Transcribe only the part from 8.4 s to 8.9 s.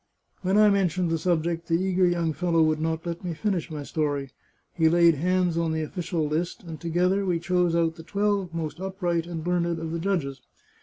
most